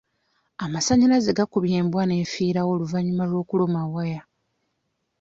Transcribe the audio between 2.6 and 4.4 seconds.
oluvannyuma lw'okuluma waya.